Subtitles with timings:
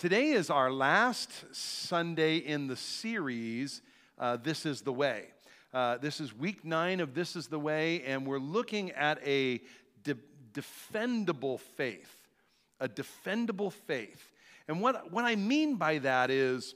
[0.00, 3.82] Today is our last Sunday in the series,
[4.18, 5.26] uh, This is the Way.
[5.74, 9.60] Uh, this is week nine of This is the Way, and we're looking at a
[10.02, 10.16] de-
[10.54, 12.26] defendable faith.
[12.80, 14.32] A defendable faith.
[14.68, 16.74] And what, what I mean by that is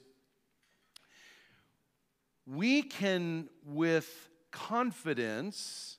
[2.46, 5.96] we can, with confidence,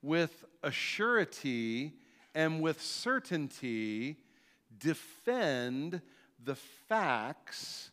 [0.00, 1.94] with assurity,
[2.36, 4.18] and with certainty,
[4.78, 6.02] defend
[6.48, 7.90] the facts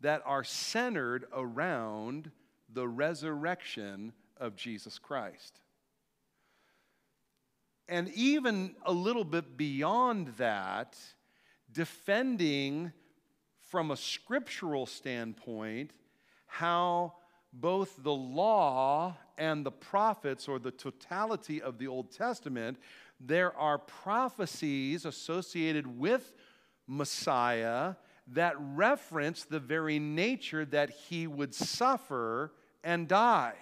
[0.00, 2.32] that are centered around
[2.68, 5.60] the resurrection of Jesus Christ.
[7.88, 10.98] And even a little bit beyond that,
[11.70, 12.90] defending
[13.60, 15.92] from a scriptural standpoint
[16.46, 17.14] how
[17.52, 22.76] both the law and the prophets, or the totality of the Old Testament,
[23.20, 26.32] there are prophecies associated with
[26.86, 27.94] Messiah
[28.28, 33.54] that reference the very nature that he would suffer and die.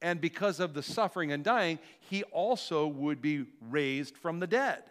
[0.00, 4.82] And because of the suffering and dying, he also would be raised from the dead.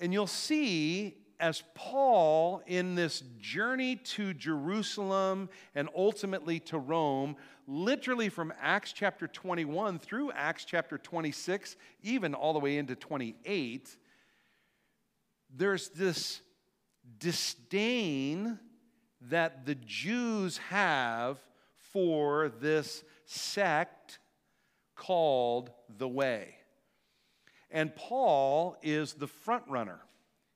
[0.00, 7.34] And you'll see as Paul, in this journey to Jerusalem and ultimately to Rome,
[7.66, 13.96] literally from Acts chapter 21 through Acts chapter 26, even all the way into 28,
[15.54, 16.40] there's this
[17.18, 18.58] disdain
[19.30, 21.38] that the Jews have
[21.92, 24.18] for this sect
[24.96, 26.56] called the Way.
[27.70, 30.00] And Paul is the front runner.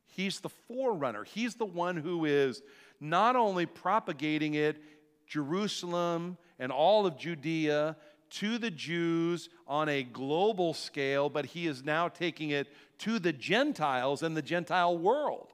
[0.07, 1.25] He's the forerunner.
[1.25, 2.63] He's the one who is
[3.01, 4.83] not only propagating it,
[5.27, 7.97] Jerusalem and all of Judea,
[8.31, 13.33] to the Jews on a global scale, but he is now taking it to the
[13.33, 15.53] Gentiles and the Gentile world.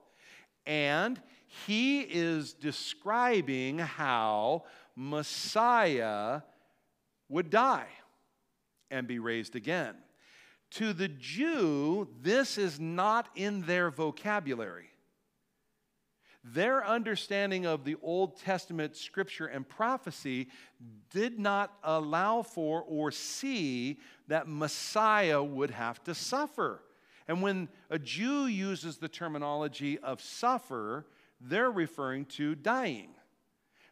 [0.65, 1.21] And
[1.65, 4.63] he is describing how
[4.95, 6.41] Messiah
[7.29, 7.87] would die
[8.89, 9.95] and be raised again.
[10.71, 14.92] To the Jew, this is not in their vocabulary.
[16.43, 20.49] Their understanding of the Old Testament scripture and prophecy
[21.09, 26.83] did not allow for or see that Messiah would have to suffer.
[27.29, 31.05] And when a Jew uses the terminology of suffer,
[31.39, 33.11] they're referring to dying.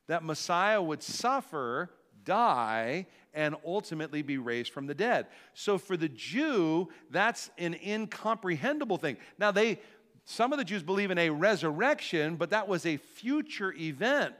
[0.07, 1.91] That Messiah would suffer,
[2.25, 5.27] die, and ultimately be raised from the dead.
[5.53, 9.15] So for the Jew, that's an incomprehensible thing.
[9.37, 9.79] Now, they,
[10.25, 14.35] some of the Jews believe in a resurrection, but that was a future event,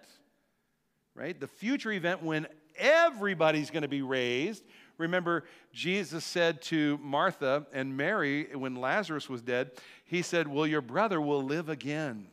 [1.16, 1.40] right?
[1.40, 2.48] The future event when
[2.78, 4.64] everybody's going to be raised.
[4.98, 9.72] Remember, Jesus said to Martha and Mary when Lazarus was dead,
[10.06, 12.28] He said, Well, your brother will live again.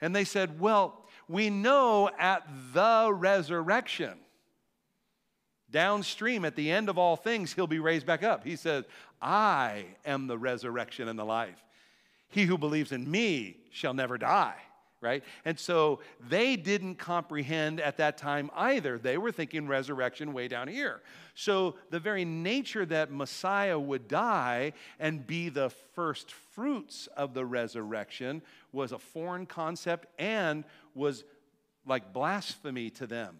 [0.00, 4.14] And they said, Well, we know at the resurrection,
[5.70, 8.44] downstream at the end of all things, he'll be raised back up.
[8.44, 8.84] He says,
[9.20, 11.62] I am the resurrection and the life.
[12.32, 14.56] He who believes in me shall never die,
[15.02, 15.22] right?
[15.44, 18.98] And so they didn't comprehend at that time either.
[18.98, 21.02] They were thinking resurrection way down here.
[21.34, 27.44] So the very nature that Messiah would die and be the first fruits of the
[27.44, 28.40] resurrection
[28.72, 31.24] was a foreign concept and was
[31.84, 33.36] like blasphemy to them.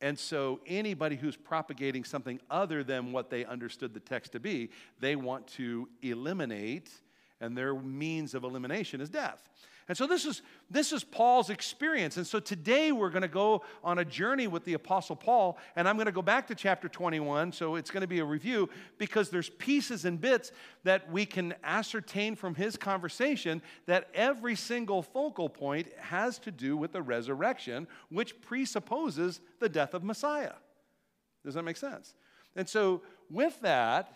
[0.00, 4.70] And so, anybody who's propagating something other than what they understood the text to be,
[4.98, 6.90] they want to eliminate
[7.42, 9.48] and their means of elimination is death.
[9.88, 12.16] And so this is this is Paul's experience.
[12.16, 15.88] And so today we're going to go on a journey with the apostle Paul and
[15.88, 18.70] I'm going to go back to chapter 21, so it's going to be a review
[18.96, 20.52] because there's pieces and bits
[20.84, 26.76] that we can ascertain from his conversation that every single focal point has to do
[26.76, 30.54] with the resurrection, which presupposes the death of Messiah.
[31.44, 32.14] Does that make sense?
[32.54, 34.14] And so with that,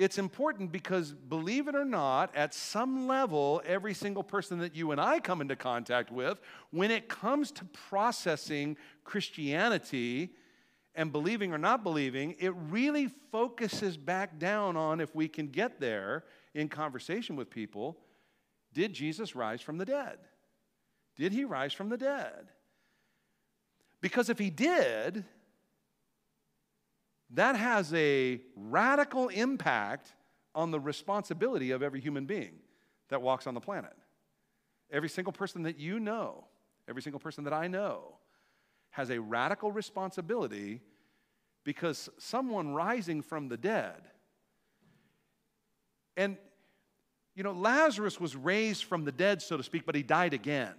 [0.00, 4.92] it's important because, believe it or not, at some level, every single person that you
[4.92, 10.30] and I come into contact with, when it comes to processing Christianity
[10.94, 15.80] and believing or not believing, it really focuses back down on if we can get
[15.80, 16.24] there
[16.54, 17.98] in conversation with people
[18.72, 20.16] did Jesus rise from the dead?
[21.16, 22.48] Did he rise from the dead?
[24.00, 25.24] Because if he did,
[27.34, 30.12] that has a radical impact
[30.54, 32.54] on the responsibility of every human being
[33.08, 33.96] that walks on the planet.
[34.90, 36.44] Every single person that you know,
[36.88, 38.16] every single person that I know,
[38.90, 40.80] has a radical responsibility
[41.62, 44.02] because someone rising from the dead.
[46.16, 46.36] And,
[47.36, 50.74] you know, Lazarus was raised from the dead, so to speak, but he died again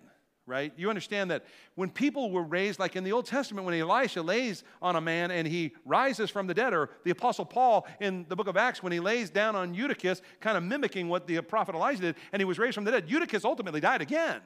[0.51, 0.74] right?
[0.75, 1.45] You understand that
[1.75, 5.31] when people were raised, like in the Old Testament, when Elisha lays on a man
[5.31, 8.83] and he rises from the dead, or the Apostle Paul in the book of Acts,
[8.83, 12.42] when he lays down on Eutychus, kind of mimicking what the prophet Elijah did, and
[12.42, 14.42] he was raised from the dead, Eutychus ultimately died again.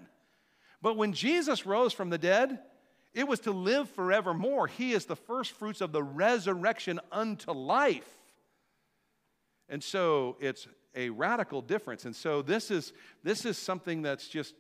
[0.81, 2.59] But when Jesus rose from the dead,
[3.15, 4.67] it was to live forevermore.
[4.67, 8.09] He is the first fruits of the resurrection unto life.
[9.67, 12.05] And so it's a radical difference.
[12.05, 12.93] And so this is,
[13.23, 14.53] this is something that's just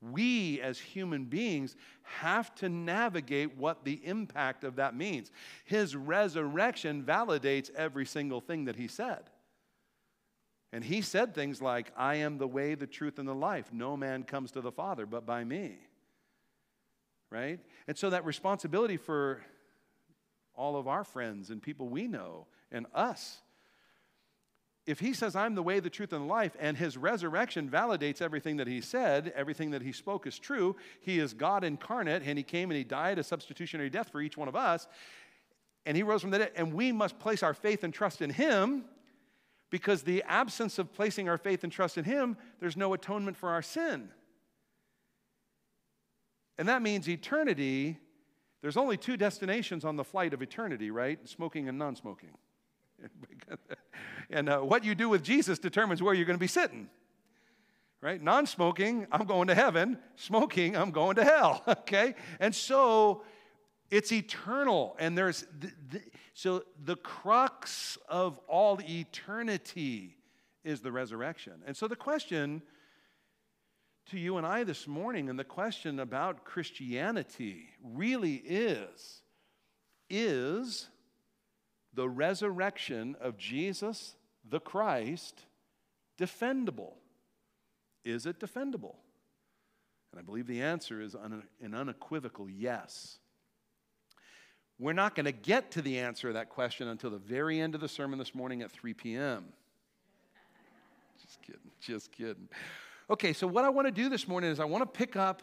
[0.00, 5.30] we as human beings have to navigate what the impact of that means.
[5.64, 9.30] His resurrection validates every single thing that he said.
[10.72, 13.72] And he said things like, I am the way, the truth, and the life.
[13.72, 15.78] No man comes to the Father but by me.
[17.30, 17.60] Right?
[17.86, 19.42] And so that responsibility for
[20.54, 23.40] all of our friends and people we know and us
[24.86, 28.22] if he says, I'm the way, the truth, and the life, and his resurrection validates
[28.22, 32.38] everything that he said, everything that he spoke is true, he is God incarnate, and
[32.38, 34.88] he came and he died a substitutionary death for each one of us,
[35.86, 38.30] and he rose from the dead, and we must place our faith and trust in
[38.30, 38.84] him,
[39.70, 43.50] because the absence of placing our faith and trust in him, there's no atonement for
[43.50, 44.08] our sin.
[46.58, 47.98] And that means eternity,
[48.62, 51.26] there's only two destinations on the flight of eternity, right?
[51.28, 52.30] Smoking and non smoking.
[54.30, 56.88] and uh, what you do with Jesus determines where you're going to be sitting.
[58.00, 58.22] Right?
[58.22, 59.98] Non smoking, I'm going to heaven.
[60.16, 61.62] Smoking, I'm going to hell.
[61.68, 62.14] Okay?
[62.38, 63.24] And so
[63.90, 64.96] it's eternal.
[64.98, 70.16] And there's, the, the, so the crux of all eternity
[70.64, 71.54] is the resurrection.
[71.66, 72.62] And so the question
[74.10, 79.22] to you and I this morning, and the question about Christianity really is
[80.12, 80.88] is
[81.94, 84.16] the resurrection of Jesus
[84.50, 85.46] the Christ
[86.18, 86.94] defendable?
[88.04, 88.96] Is it defendable?
[90.12, 93.18] And I believe the answer is an unequivocal yes.
[94.78, 97.74] We're not going to get to the answer of that question until the very end
[97.74, 99.44] of the sermon this morning at 3 p.m.
[101.20, 102.48] Just kidding, just kidding.
[103.08, 105.42] Okay, so what I want to do this morning is I want to pick up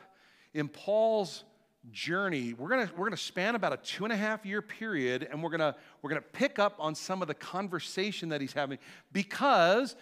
[0.54, 1.44] in Paul's
[1.92, 2.54] journey.
[2.54, 5.42] We're going to we're gonna span about a two and a half year period, and
[5.42, 8.78] we're going to we're gonna pick up on some of the conversation that he's having
[9.12, 9.96] because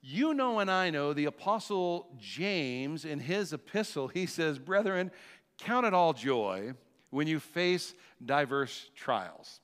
[0.00, 5.10] you know and I know the Apostle James in his epistle, he says, Brethren,
[5.58, 6.72] count it all joy
[7.10, 7.94] when you face
[8.24, 9.60] diverse trials.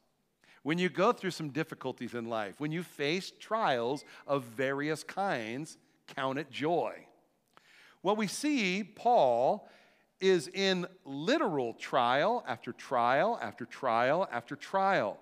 [0.62, 5.76] When you go through some difficulties in life, when you face trials of various kinds,
[6.16, 7.06] count it joy.
[8.02, 9.68] Well, we see Paul
[10.24, 15.18] is in literal trial after trial after trial after trial.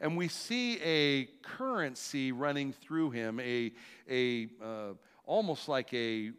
[0.00, 3.72] And we see a currency running through him, a,
[4.08, 4.92] a, uh,
[5.26, 6.30] almost like a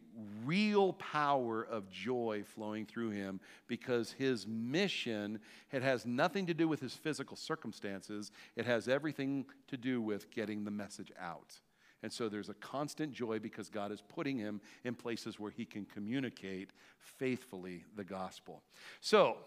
[0.46, 5.40] real power of joy flowing through him because his mission
[5.72, 10.32] it has nothing to do with his physical circumstances it has everything to do with
[10.32, 11.60] getting the message out
[12.06, 15.66] and so there's a constant joy because God is putting him in places where he
[15.66, 16.70] can communicate
[17.00, 18.62] faithfully the gospel.
[19.02, 19.38] So,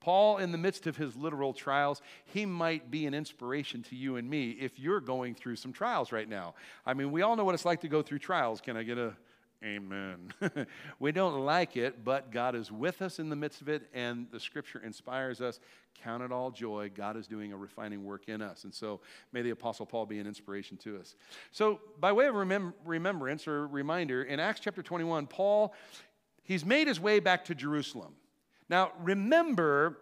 [0.00, 4.16] Paul, in the midst of his literal trials, he might be an inspiration to you
[4.16, 6.54] and me if you're going through some trials right now.
[6.86, 8.62] I mean, we all know what it's like to go through trials.
[8.62, 9.14] Can I get a
[9.62, 10.32] Amen.
[10.98, 14.26] we don't like it, but God is with us in the midst of it, and
[14.30, 15.60] the scripture inspires us.
[16.02, 16.90] Count it all joy.
[16.94, 18.64] God is doing a refining work in us.
[18.64, 19.00] And so
[19.32, 21.14] may the Apostle Paul be an inspiration to us.
[21.50, 25.74] So, by way of remem- remembrance or reminder, in Acts chapter 21, Paul,
[26.42, 28.14] he's made his way back to Jerusalem.
[28.70, 29.98] Now, remember,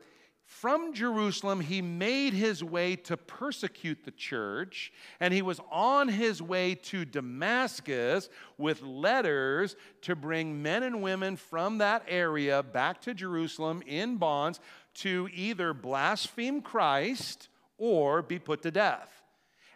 [0.49, 4.91] from Jerusalem, he made his way to persecute the church,
[5.21, 11.37] and he was on his way to Damascus with letters to bring men and women
[11.37, 14.59] from that area back to Jerusalem in bonds
[14.95, 19.18] to either blaspheme Christ or be put to death.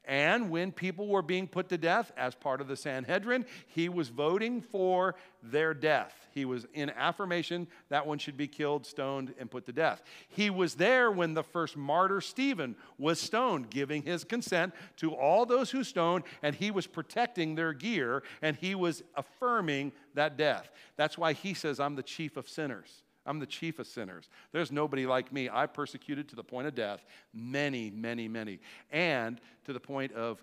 [0.05, 4.09] And when people were being put to death as part of the Sanhedrin, he was
[4.09, 6.27] voting for their death.
[6.33, 10.03] He was in affirmation that one should be killed, stoned, and put to death.
[10.29, 15.47] He was there when the first martyr, Stephen, was stoned, giving his consent to all
[15.47, 20.71] those who stoned, and he was protecting their gear, and he was affirming that death.
[20.97, 23.02] That's why he says, I'm the chief of sinners.
[23.27, 24.29] I'm the chief of sinners.
[24.53, 25.49] There's nobody like me.
[25.49, 28.61] I persecuted to the point of death many, many, many,
[28.91, 30.43] and to the point of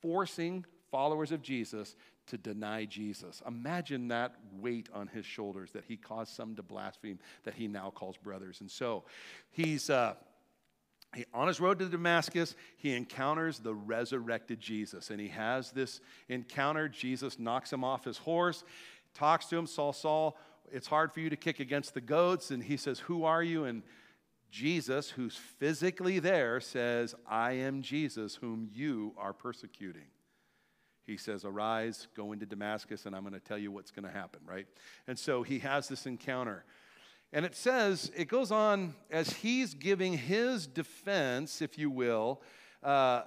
[0.00, 1.96] forcing followers of Jesus
[2.28, 3.42] to deny Jesus.
[3.46, 7.90] Imagine that weight on his shoulders that he caused some to blaspheme that he now
[7.90, 8.60] calls brothers.
[8.60, 9.04] And so
[9.50, 9.90] he's.
[9.90, 10.14] Uh,
[11.14, 15.10] he, on his road to Damascus, he encounters the resurrected Jesus.
[15.10, 16.88] And he has this encounter.
[16.88, 18.64] Jesus knocks him off his horse,
[19.14, 20.36] talks to him, Saul, Saul,
[20.72, 22.50] it's hard for you to kick against the goats.
[22.50, 23.64] And he says, Who are you?
[23.64, 23.82] And
[24.50, 30.06] Jesus, who's physically there, says, I am Jesus, whom you are persecuting.
[31.06, 34.10] He says, Arise, go into Damascus, and I'm going to tell you what's going to
[34.10, 34.66] happen, right?
[35.06, 36.64] And so he has this encounter.
[37.32, 42.40] And it says, it goes on as he's giving his defense, if you will,
[42.82, 43.22] uh,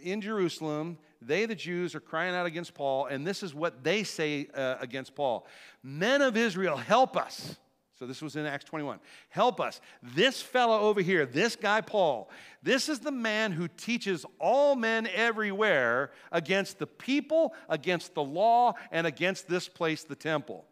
[0.00, 0.98] in Jerusalem.
[1.22, 4.76] They, the Jews, are crying out against Paul, and this is what they say uh,
[4.80, 5.46] against Paul
[5.82, 7.56] Men of Israel, help us.
[7.98, 8.98] So this was in Acts 21.
[9.30, 9.80] Help us.
[10.02, 12.28] This fellow over here, this guy Paul,
[12.62, 18.74] this is the man who teaches all men everywhere against the people, against the law,
[18.90, 20.66] and against this place, the temple.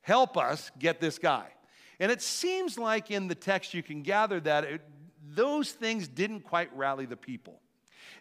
[0.00, 1.46] Help us get this guy.
[2.00, 4.80] And it seems like in the text you can gather that it,
[5.22, 7.60] those things didn't quite rally the people.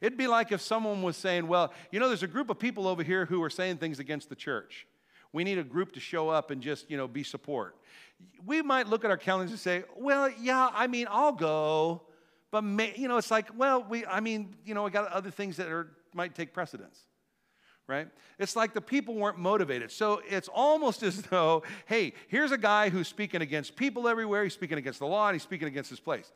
[0.01, 2.87] It'd be like if someone was saying, Well, you know, there's a group of people
[2.87, 4.87] over here who are saying things against the church.
[5.33, 7.75] We need a group to show up and just, you know, be support.
[8.45, 12.03] We might look at our calendars and say, Well, yeah, I mean, I'll go.
[12.49, 15.29] But, may, you know, it's like, well, we, I mean, you know, we got other
[15.29, 17.07] things that are, might take precedence
[17.87, 18.09] right?
[18.37, 19.91] It's like the people weren't motivated.
[19.91, 24.53] So it's almost as though, hey, here's a guy who's speaking against people everywhere, he's
[24.53, 26.31] speaking against the law, and he's speaking against his place.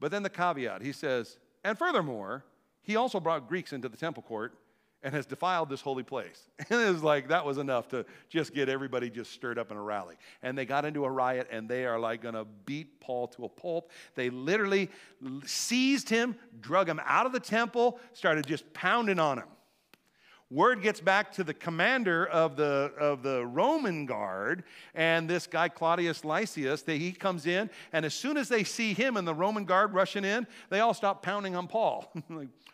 [0.00, 2.44] But then the caveat, he says, and furthermore,
[2.84, 4.56] he also brought Greeks into the temple court
[5.04, 6.48] and has defiled this holy place.
[6.70, 9.76] And it was like that was enough to just get everybody just stirred up in
[9.76, 10.16] a rally.
[10.42, 13.44] And they got into a riot and they are like going to beat Paul to
[13.44, 13.92] a pulp.
[14.14, 14.90] They literally
[15.44, 19.48] seized him, drug him out of the temple, started just pounding on him.
[20.50, 24.64] Word gets back to the commander of the, of the Roman guard,
[24.94, 28.92] and this guy, Claudius Lysias, that he comes in, and as soon as they see
[28.92, 32.12] him and the Roman guard rushing in, they all stop pounding on Paul.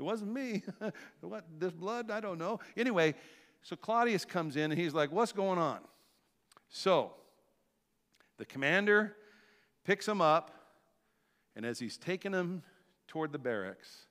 [0.00, 0.62] it wasn't me.
[1.20, 2.10] what, this blood?
[2.10, 2.58] I don't know.
[2.74, 3.14] Anyway,
[3.62, 5.80] so Claudius comes in, and he's like, What's going on?
[6.70, 7.12] So,
[8.38, 9.14] the commander
[9.84, 10.52] picks him up,
[11.54, 12.62] and as he's taking him
[13.08, 14.06] toward the barracks,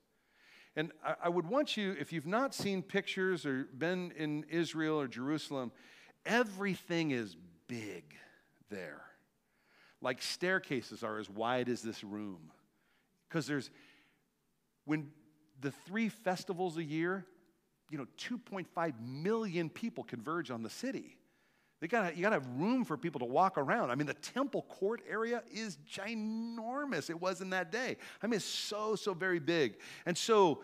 [0.75, 5.01] and I, I would want you, if you've not seen pictures or been in Israel
[5.01, 5.72] or Jerusalem,
[6.24, 7.36] everything is
[7.67, 8.13] big
[8.69, 9.01] there.
[10.03, 12.51] Like staircases are as wide as this room.
[13.27, 13.72] Because there's,
[14.86, 15.10] when
[15.61, 17.25] the three festivals a year,
[17.89, 21.17] you know, 2.5 million people converge on the city.
[21.79, 23.89] They gotta, you got to have room for people to walk around.
[23.89, 27.09] I mean, the temple court area is ginormous.
[27.09, 27.95] It was in that day.
[28.21, 29.75] I mean, it's so, so very big.
[30.05, 30.61] And so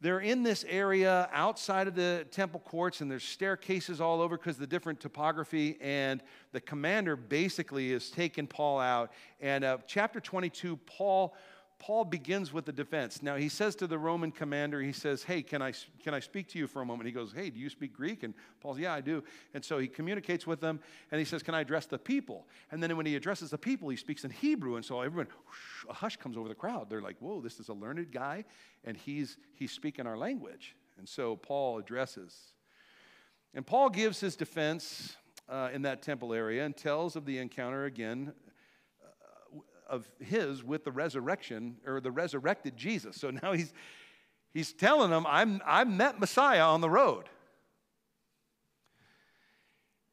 [0.00, 4.58] they're in this area outside of the temple courts, and there's staircases all over because
[4.58, 5.78] the different topography.
[5.80, 6.22] And
[6.52, 9.10] the commander basically is taking Paul out.
[9.40, 11.34] And uh, chapter 22, Paul
[11.78, 13.22] Paul begins with the defense.
[13.22, 16.48] Now, he says to the Roman commander, he says, Hey, can I, can I speak
[16.48, 17.06] to you for a moment?
[17.06, 18.24] He goes, Hey, do you speak Greek?
[18.24, 19.22] And Paul's, Yeah, I do.
[19.54, 20.80] And so he communicates with them,
[21.12, 22.48] and he says, Can I address the people?
[22.72, 24.74] And then when he addresses the people, he speaks in Hebrew.
[24.74, 26.90] And so everyone, whoosh, a hush comes over the crowd.
[26.90, 28.44] They're like, Whoa, this is a learned guy,
[28.84, 30.74] and he's, he's speaking our language.
[30.98, 32.34] And so Paul addresses.
[33.54, 35.16] And Paul gives his defense
[35.48, 38.32] uh, in that temple area and tells of the encounter again
[39.88, 43.16] of his with the resurrection or the resurrected Jesus.
[43.16, 43.72] So now he's,
[44.52, 47.28] he's telling them, I'm, I met Messiah on the road.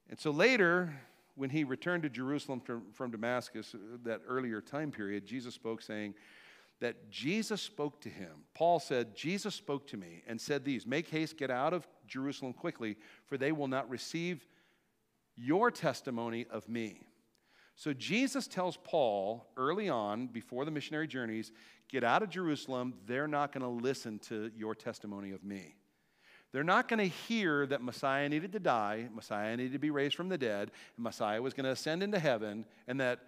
[0.10, 0.94] And so later,
[1.36, 5.82] when he returned to Jerusalem from, from Damascus, uh, that earlier time period, Jesus spoke
[5.82, 6.13] saying,
[6.82, 8.32] that Jesus spoke to him.
[8.53, 12.53] Paul said, Jesus spoke to me and said these Make haste, get out of Jerusalem
[12.53, 14.46] quickly, for they will not receive
[15.36, 17.01] your testimony of me.
[17.75, 21.51] So Jesus tells Paul early on, before the missionary journeys,
[21.89, 22.94] get out of Jerusalem.
[23.05, 25.75] They're not going to listen to your testimony of me.
[26.53, 30.15] They're not going to hear that Messiah needed to die, Messiah needed to be raised
[30.15, 33.20] from the dead, and Messiah was going to ascend into heaven, and that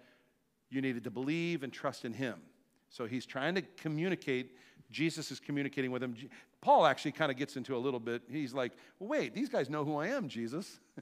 [0.70, 2.40] you needed to believe and trust in him.
[2.88, 4.56] So he's trying to communicate.
[4.90, 6.16] Jesus is communicating with him.
[6.62, 8.22] Paul actually kind of gets into a little bit.
[8.30, 10.80] He's like, well, wait, these guys know who I am, Jesus.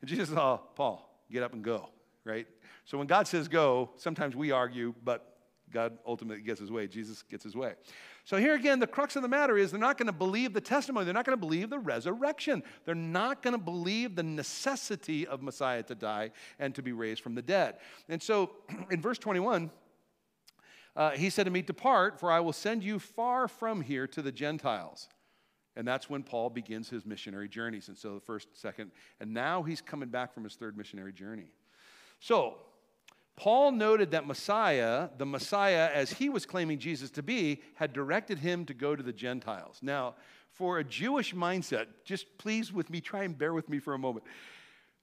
[0.00, 1.90] and Jesus says, oh, Paul, get up and go
[2.30, 2.46] right?
[2.84, 5.36] So when God says go, sometimes we argue, but
[5.72, 6.86] God ultimately gets his way.
[6.86, 7.74] Jesus gets his way.
[8.24, 10.60] So here again, the crux of the matter is they're not going to believe the
[10.60, 11.04] testimony.
[11.04, 12.62] They're not going to believe the resurrection.
[12.84, 17.22] They're not going to believe the necessity of Messiah to die and to be raised
[17.22, 17.76] from the dead.
[18.08, 18.50] And so
[18.90, 19.70] in verse 21,
[20.96, 24.22] uh, he said to me, Depart, for I will send you far from here to
[24.22, 25.08] the Gentiles.
[25.76, 27.88] And that's when Paul begins his missionary journeys.
[27.88, 31.52] And so the first, second, and now he's coming back from his third missionary journey.
[32.20, 32.58] So,
[33.36, 38.38] Paul noted that Messiah, the Messiah as he was claiming Jesus to be, had directed
[38.38, 39.78] him to go to the Gentiles.
[39.80, 40.14] Now,
[40.52, 43.98] for a Jewish mindset, just please with me, try and bear with me for a
[43.98, 44.26] moment.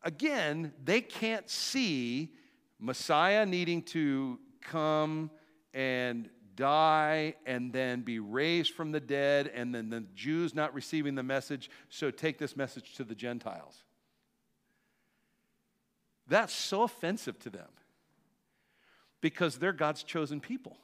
[0.03, 2.31] Again, they can't see
[2.79, 5.31] Messiah needing to come
[5.73, 11.15] and die and then be raised from the dead, and then the Jews not receiving
[11.15, 13.83] the message, so take this message to the Gentiles.
[16.27, 17.67] That's so offensive to them
[19.21, 20.77] because they're God's chosen people.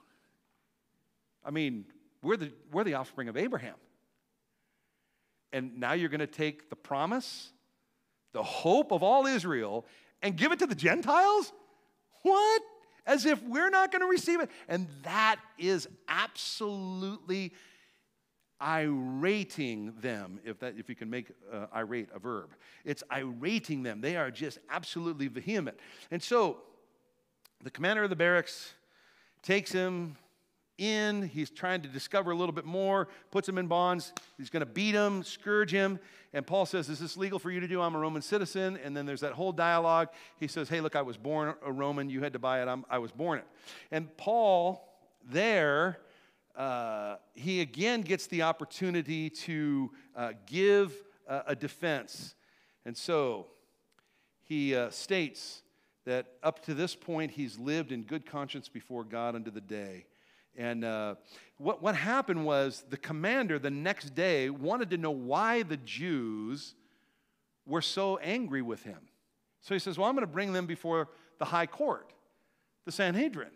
[1.45, 1.85] I mean,
[2.21, 3.75] we're the, we're the offspring of Abraham.
[5.51, 7.51] And now you're going to take the promise,
[8.31, 9.85] the hope of all Israel,
[10.21, 11.51] and give it to the Gentiles?
[12.23, 12.61] What?
[13.05, 14.49] As if we're not going to receive it.
[14.67, 17.53] And that is absolutely
[18.63, 22.51] irating them, if, that, if you can make uh, irate a verb.
[22.85, 23.99] It's irating them.
[23.99, 25.77] They are just absolutely vehement.
[26.09, 26.61] And so
[27.61, 28.73] the commander of the barracks
[29.41, 30.15] takes him
[30.77, 31.27] in.
[31.27, 34.13] He's trying to discover a little bit more, puts him in bonds.
[34.37, 35.99] He's going to beat him, scourge him.
[36.31, 37.81] And Paul says, Is this legal for you to do?
[37.81, 38.79] I'm a Roman citizen.
[38.83, 40.07] And then there's that whole dialogue.
[40.39, 42.09] He says, Hey, look, I was born a Roman.
[42.09, 42.67] You had to buy it.
[42.67, 43.45] I'm, i was born it.
[43.91, 44.89] And Paul,
[45.29, 45.99] there,
[46.55, 50.93] uh, he again gets the opportunity to uh, give
[51.27, 52.35] uh, a defense.
[52.85, 53.47] And so
[54.43, 55.63] he uh, states
[56.05, 60.05] that up to this point, he's lived in good conscience before God unto the day.
[60.55, 61.15] And uh,
[61.57, 66.75] what, what happened was the commander the next day wanted to know why the Jews
[67.65, 68.99] were so angry with him.
[69.61, 72.13] So he says, Well, I'm going to bring them before the high court,
[72.85, 73.51] the Sanhedrin.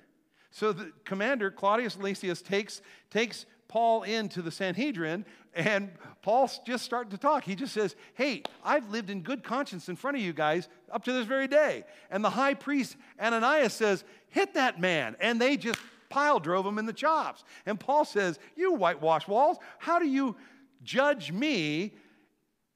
[0.52, 7.12] So the commander, Claudius Lysias, takes, takes Paul into the Sanhedrin, and Paul's just starting
[7.12, 7.44] to talk.
[7.44, 11.04] He just says, Hey, I've lived in good conscience in front of you guys up
[11.06, 11.84] to this very day.
[12.10, 15.16] And the high priest, Ananias, says, Hit that man.
[15.20, 17.44] And they just pile drove him in the chops.
[17.66, 20.36] And Paul says, You whitewash walls, how do you
[20.84, 21.94] judge me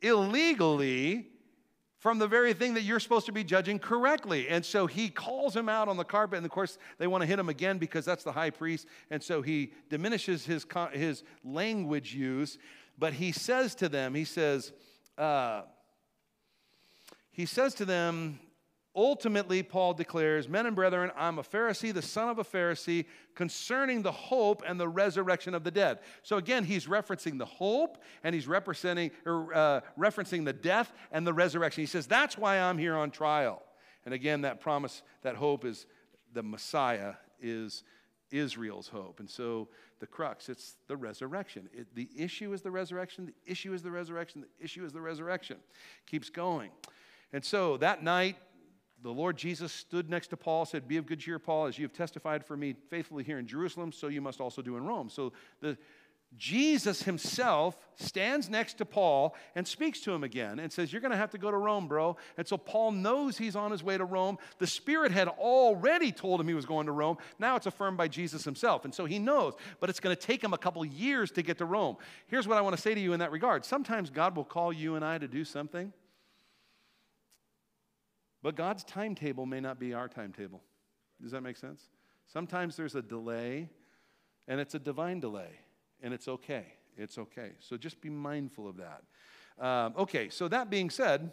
[0.02, 1.28] illegally
[2.02, 4.50] from the very thing that you're supposed to be judging correctly.
[4.50, 6.38] And so he calls him out on the carpet.
[6.38, 8.88] And of course, they want to hit him again because that's the high priest.
[9.12, 12.58] And so he diminishes his, his language use.
[12.98, 14.74] But he says to them, he says,
[15.16, 15.62] uh,
[17.30, 18.40] he says to them,
[18.94, 24.02] Ultimately, Paul declares, Men and brethren, I'm a Pharisee, the son of a Pharisee, concerning
[24.02, 26.00] the hope and the resurrection of the dead.
[26.24, 31.26] So again, he's referencing the hope and he's representing, or, uh, referencing the death and
[31.26, 31.82] the resurrection.
[31.82, 33.64] He says, That's why I'm here on trial.
[34.04, 35.86] And again, that promise, that hope is
[36.34, 37.84] the Messiah is
[38.30, 39.20] Israel's hope.
[39.20, 41.70] And so the crux, it's the resurrection.
[41.74, 43.28] It, the issue is the resurrection.
[43.28, 44.42] The issue is the resurrection.
[44.42, 45.58] The issue is the resurrection.
[46.08, 46.72] Keeps going.
[47.34, 48.38] And so that night,
[49.04, 51.86] the Lord Jesus stood next to Paul, said, Be of good cheer, Paul, as you
[51.86, 55.10] have testified for me faithfully here in Jerusalem, so you must also do in Rome.
[55.10, 55.78] So the
[56.38, 61.12] Jesus himself stands next to Paul and speaks to him again and says, You're going
[61.12, 62.16] to have to go to Rome, bro.
[62.38, 64.38] And so Paul knows he's on his way to Rome.
[64.58, 67.18] The Spirit had already told him he was going to Rome.
[67.38, 68.86] Now it's affirmed by Jesus himself.
[68.86, 71.58] And so he knows, but it's going to take him a couple years to get
[71.58, 71.98] to Rome.
[72.28, 74.72] Here's what I want to say to you in that regard sometimes God will call
[74.72, 75.92] you and I to do something
[78.44, 80.62] but God's timetable may not be our timetable.
[81.22, 81.90] Does that make sense?
[82.28, 83.70] Sometimes there's a delay,
[84.48, 85.60] and it's a divine delay,
[86.02, 86.66] and it's okay.
[86.98, 87.52] It's okay.
[87.60, 89.04] So just be mindful of that.
[89.64, 91.32] Um, okay, so that being said,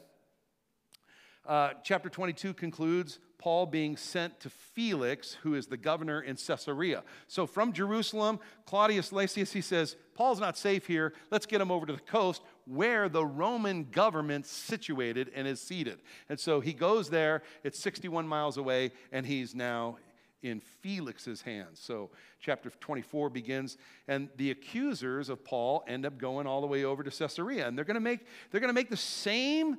[1.48, 7.04] uh, chapter 22 concludes Paul being sent to Felix, who is the governor in Caesarea.
[7.28, 11.14] So from Jerusalem, Claudius Lysias, he says, Paul's not safe here.
[11.30, 16.00] Let's get him over to the coast where the Roman government's situated and is seated.
[16.28, 17.42] And so he goes there.
[17.62, 19.98] It's 61 miles away, and he's now
[20.42, 21.80] in Felix's hands.
[21.80, 26.84] So chapter 24 begins, and the accusers of Paul end up going all the way
[26.84, 27.66] over to Caesarea.
[27.66, 29.78] And they're going to make, they're going to make the same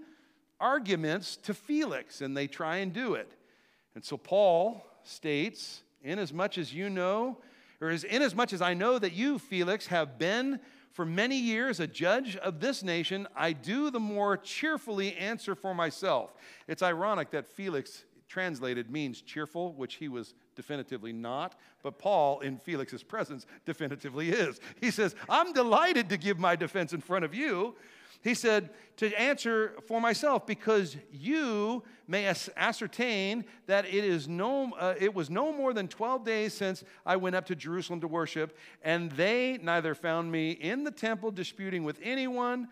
[0.60, 3.32] arguments to Felix, and they try and do it.
[3.96, 7.38] And so Paul states, inasmuch as much as you know,
[7.82, 10.60] or as inasmuch as I know that you, Felix, have been
[10.92, 15.74] for many years a judge of this nation, I do the more cheerfully answer for
[15.74, 16.34] myself.
[16.68, 22.58] It's ironic that Felix translated means cheerful, which he was definitively not, but Paul, in
[22.58, 24.60] Felix's presence, definitively is.
[24.80, 27.76] He says, I'm delighted to give my defense in front of you
[28.22, 32.26] he said, To answer for myself, because you may
[32.58, 37.16] ascertain that it, is no, uh, it was no more than 12 days since I
[37.16, 41.84] went up to Jerusalem to worship, and they neither found me in the temple disputing
[41.84, 42.68] with anyone,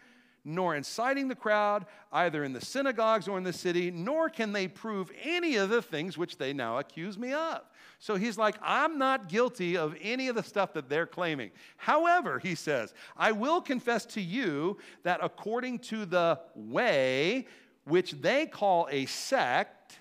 [0.47, 4.65] nor inciting the crowd, either in the synagogues or in the city, nor can they
[4.67, 7.62] prove any of the things which they now accuse me of.
[7.99, 11.51] So he's like, I'm not guilty of any of the stuff that they're claiming.
[11.75, 17.45] However, he says, I will confess to you that according to the way,
[17.83, 19.99] which they call a sect,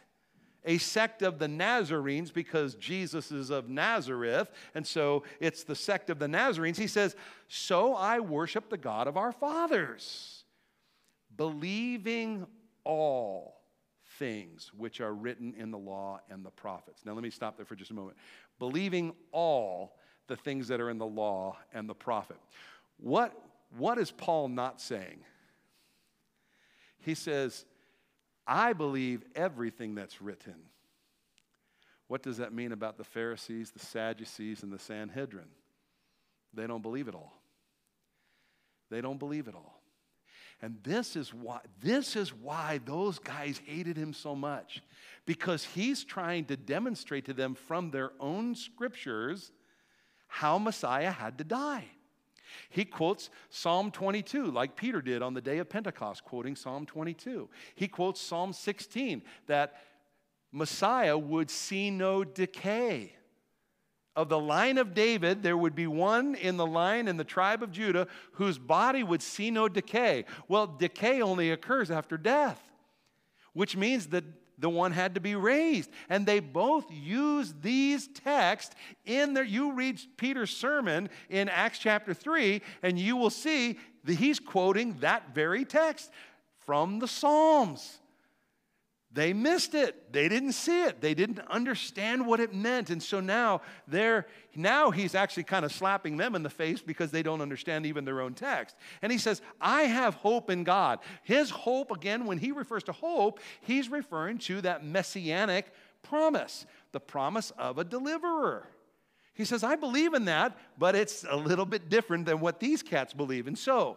[0.65, 6.11] a sect of the Nazarenes because Jesus is of Nazareth, and so it's the sect
[6.11, 6.79] of the Nazarenes.
[6.79, 7.17] He says,
[7.49, 10.36] So I worship the God of our fathers,
[11.37, 12.47] believing
[12.85, 13.61] all
[14.19, 17.03] things which are written in the law and the prophets.
[17.05, 18.17] Now, let me stop there for just a moment.
[18.59, 19.97] Believing all
[20.29, 22.39] the things that are in the law and the prophet.
[22.99, 23.33] What,
[23.77, 25.21] what is Paul not saying?
[26.99, 27.65] He says,
[28.47, 30.55] I believe everything that's written.
[32.09, 35.49] What does that mean about the Pharisees, the Sadducees, and the Sanhedrin?
[36.55, 37.33] They don't believe it all.
[38.91, 39.76] They don't believe it all.
[40.63, 44.83] And this is why this is why those guys hated him so much
[45.27, 49.53] because he's trying to demonstrate to them from their own scriptures
[50.29, 51.85] how Messiah had to die.
[52.71, 57.49] He quotes Psalm 22, like Peter did on the day of Pentecost, quoting Psalm 22.
[57.75, 59.75] He quotes Psalm 16, that
[60.53, 63.13] Messiah would see no decay.
[64.17, 67.63] Of the line of David, there would be one in the line in the tribe
[67.63, 70.25] of Judah whose body would see no decay.
[70.49, 72.61] Well, decay only occurs after death,
[73.53, 74.25] which means that
[74.59, 75.91] the one had to be raised.
[76.09, 78.75] And they both use these texts
[79.05, 84.15] in their, you read Peter's sermon in Acts chapter 3, and you will see that
[84.15, 86.11] he's quoting that very text
[86.65, 87.99] from the Psalms.
[89.17, 90.13] They missed it.
[90.13, 91.01] They didn't see it.
[91.01, 92.91] They didn't understand what it meant.
[92.91, 97.13] And so now they're now he's actually kind of slapping them in the face because
[97.13, 98.77] they don't understand even their own text.
[99.01, 102.93] And he says, "I have hope in God." His hope again when he refers to
[102.93, 108.69] hope, he's referring to that messianic promise, the promise of a deliverer.
[109.33, 112.83] He says, "I believe in that, but it's a little bit different than what these
[112.83, 113.97] cats believe." And so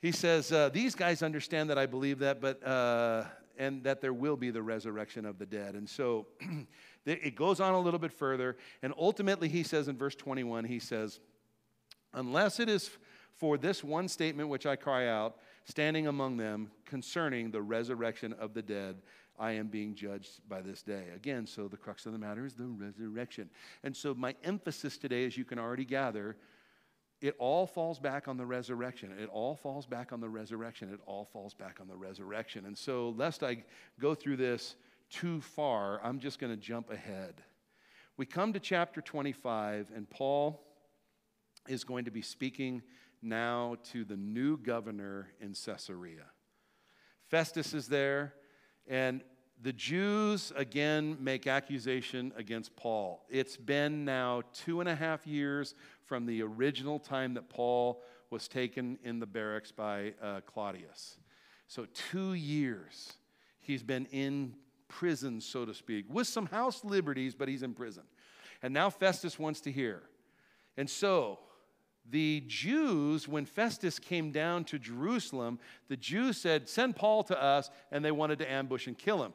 [0.00, 3.24] he says, uh, These guys understand that I believe that, but uh,
[3.58, 5.74] and that there will be the resurrection of the dead.
[5.74, 6.26] And so
[7.06, 8.56] it goes on a little bit further.
[8.82, 11.20] And ultimately, he says in verse 21, he says,
[12.14, 12.90] Unless it is
[13.36, 18.54] for this one statement which I cry out, standing among them concerning the resurrection of
[18.54, 18.96] the dead,
[19.38, 21.06] I am being judged by this day.
[21.14, 23.48] Again, so the crux of the matter is the resurrection.
[23.82, 26.36] And so, my emphasis today, as you can already gather,
[27.22, 29.14] it all falls back on the resurrection.
[29.16, 30.92] It all falls back on the resurrection.
[30.92, 32.66] It all falls back on the resurrection.
[32.66, 33.62] And so, lest I
[34.00, 34.74] go through this
[35.08, 37.34] too far, I'm just going to jump ahead.
[38.16, 40.60] We come to chapter 25, and Paul
[41.68, 42.82] is going to be speaking
[43.22, 46.26] now to the new governor in Caesarea.
[47.28, 48.34] Festus is there,
[48.88, 49.22] and
[49.62, 53.24] the Jews again make accusation against Paul.
[53.28, 58.48] It's been now two and a half years from the original time that Paul was
[58.48, 61.18] taken in the barracks by uh, Claudius.
[61.68, 63.12] So, two years
[63.60, 64.54] he's been in
[64.88, 68.02] prison, so to speak, with some house liberties, but he's in prison.
[68.62, 70.02] And now Festus wants to hear.
[70.76, 71.38] And so,
[72.10, 77.70] the Jews, when Festus came down to Jerusalem, the Jews said, Send Paul to us,
[77.92, 79.32] and they wanted to ambush and kill him.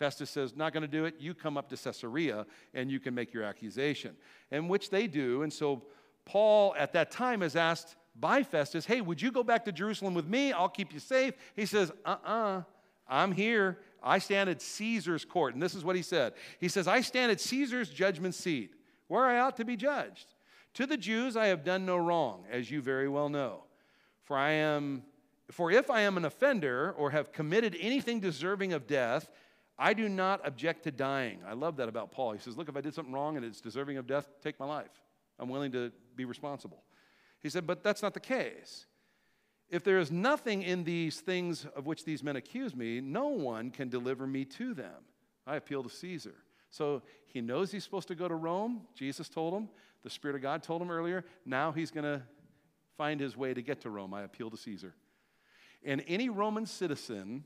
[0.00, 1.16] Festus says, Not going to do it.
[1.20, 4.16] You come up to Caesarea and you can make your accusation.
[4.50, 5.42] And which they do.
[5.42, 5.82] And so
[6.24, 10.14] Paul at that time is asked by Festus, Hey, would you go back to Jerusalem
[10.14, 10.52] with me?
[10.52, 11.34] I'll keep you safe.
[11.54, 12.62] He says, Uh uh-uh, uh,
[13.08, 13.78] i am here.
[14.02, 15.52] I stand at Caesar's court.
[15.52, 18.72] And this is what he said He says, I stand at Caesar's judgment seat,
[19.06, 20.34] where I ought to be judged.
[20.74, 23.64] To the Jews I have done no wrong, as you very well know.
[24.24, 25.02] For I am
[25.50, 29.28] for if I am an offender or have committed anything deserving of death,
[29.82, 31.38] I do not object to dying.
[31.48, 32.32] I love that about Paul.
[32.32, 34.66] He says, Look, if I did something wrong and it's deserving of death, take my
[34.66, 34.90] life.
[35.38, 36.84] I'm willing to be responsible.
[37.40, 38.84] He said, But that's not the case.
[39.70, 43.70] If there is nothing in these things of which these men accuse me, no one
[43.70, 45.06] can deliver me to them.
[45.46, 46.34] I appeal to Caesar.
[46.68, 48.82] So he knows he's supposed to go to Rome.
[48.94, 49.70] Jesus told him.
[50.02, 51.24] The Spirit of God told him earlier.
[51.46, 52.22] Now he's going to
[52.98, 54.12] find his way to get to Rome.
[54.12, 54.94] I appeal to Caesar.
[55.84, 57.44] And any Roman citizen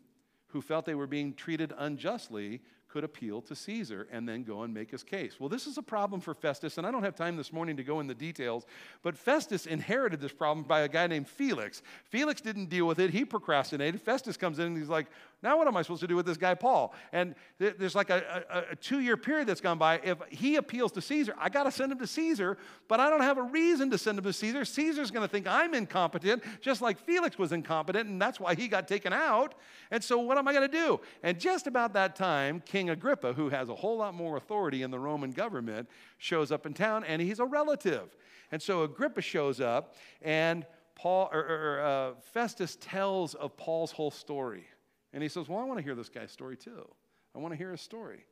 [0.55, 4.73] who felt they were being treated unjustly could appeal to Caesar and then go and
[4.73, 5.41] make his case.
[5.41, 7.83] Well, this is a problem for Festus, and I don't have time this morning to
[7.83, 8.67] go in the details,
[9.03, 11.83] but Festus inherited this problem by a guy named Felix.
[12.05, 14.01] Felix didn't deal with it, he procrastinated.
[14.01, 15.09] Festus comes in and he's like,
[15.45, 16.95] now what am I supposed to do with this guy, Paul?
[17.13, 20.01] And th- there's like a, a, a two year period that's gone by.
[20.03, 22.57] If he appeals to Caesar, I got to send him to Caesar,
[22.89, 24.65] but I don't have a reason to send him to Caesar.
[24.65, 28.67] Caesar's going to think I'm incompetent, just like Felix was incompetent, and that's why he
[28.67, 29.55] got taken out.
[29.91, 30.99] And so what am I going to do?
[31.23, 34.91] And just about that time, King Agrippa, who has a whole lot more authority in
[34.91, 38.17] the Roman government, shows up in town, and he's a relative.
[38.51, 44.11] And so Agrippa shows up, and Paul or, or uh, Festus tells of Paul's whole
[44.11, 44.67] story.
[45.15, 46.87] And he says, Well, I want to hear this guy's story too.
[47.35, 48.27] I want to hear his story.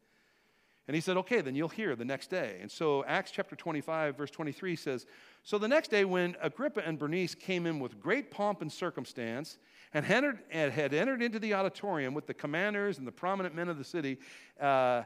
[0.88, 2.59] And he said, Okay, then you'll hear the next day.
[2.61, 5.07] And so Acts chapter 25, verse 23 says,
[5.45, 9.59] So the next day, when Agrippa and Bernice came in with great pomp and circumstance,
[9.95, 13.85] and, had entered into the auditorium with the commanders and the prominent men of the
[13.85, 14.18] city,
[14.61, 15.03] uh,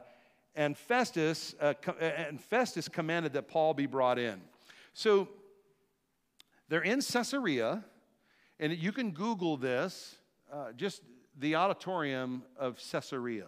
[0.55, 4.41] and Festus, uh, uh, and Festus commanded that Paul be brought in.
[4.93, 5.27] So
[6.69, 7.83] they're in Caesarea,
[8.59, 10.15] and you can Google this.
[10.51, 11.03] Uh, just
[11.39, 13.45] the auditorium of Caesarea.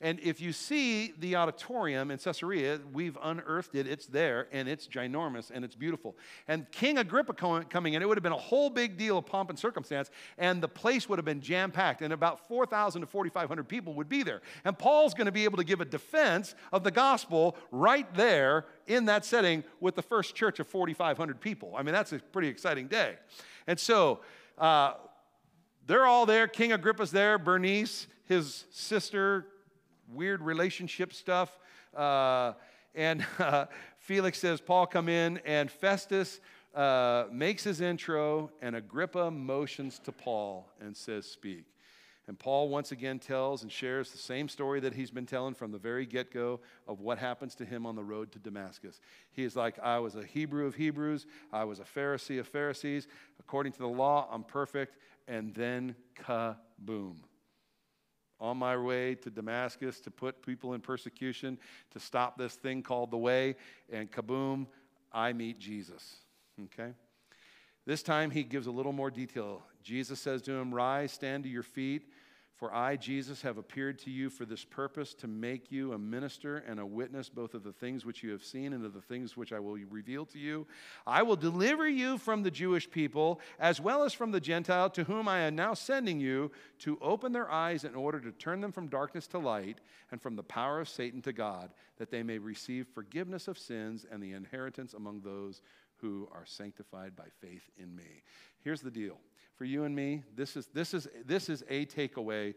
[0.00, 3.88] And if you see the auditorium in Caesarea, we've unearthed it.
[3.88, 6.16] It's there, and it's ginormous, and it's beautiful.
[6.46, 9.50] And King Agrippa coming in, it would have been a whole big deal of pomp
[9.50, 13.66] and circumstance, and the place would have been jam packed, and about 4,000 to 4,500
[13.66, 14.40] people would be there.
[14.64, 18.66] And Paul's going to be able to give a defense of the gospel right there
[18.86, 21.74] in that setting with the first church of 4,500 people.
[21.76, 23.16] I mean, that's a pretty exciting day.
[23.66, 24.20] And so,
[24.58, 24.94] uh,
[25.88, 26.46] they're all there.
[26.46, 27.38] King Agrippa's there.
[27.38, 29.46] Bernice, his sister,
[30.12, 31.58] weird relationship stuff.
[31.96, 32.52] Uh,
[32.94, 33.64] and uh,
[33.98, 35.38] Felix says, Paul, come in.
[35.46, 36.40] And Festus
[36.74, 41.64] uh, makes his intro, and Agrippa motions to Paul and says, Speak.
[42.26, 45.72] And Paul once again tells and shares the same story that he's been telling from
[45.72, 49.00] the very get go of what happens to him on the road to Damascus.
[49.30, 53.08] He is like, I was a Hebrew of Hebrews, I was a Pharisee of Pharisees.
[53.40, 54.98] According to the law, I'm perfect
[55.28, 57.16] and then kaboom.
[58.40, 61.58] On my way to Damascus to put people in persecution,
[61.90, 63.56] to stop this thing called the way,
[63.92, 64.66] and kaboom,
[65.12, 66.16] I meet Jesus.
[66.64, 66.92] Okay?
[67.84, 69.62] This time he gives a little more detail.
[69.82, 72.10] Jesus says to him, Rise, stand to your feet.
[72.58, 76.56] For I, Jesus, have appeared to you for this purpose, to make you a minister
[76.66, 79.36] and a witness both of the things which you have seen and of the things
[79.36, 80.66] which I will reveal to you.
[81.06, 85.04] I will deliver you from the Jewish people as well as from the Gentile, to
[85.04, 88.72] whom I am now sending you, to open their eyes in order to turn them
[88.72, 92.38] from darkness to light and from the power of Satan to God, that they may
[92.38, 95.62] receive forgiveness of sins and the inheritance among those
[95.98, 98.24] who are sanctified by faith in me.
[98.64, 99.18] Here's the deal
[99.58, 102.54] for you and me, this is, this is, this is a takeaway